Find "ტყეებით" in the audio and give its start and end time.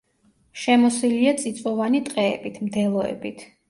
2.11-2.63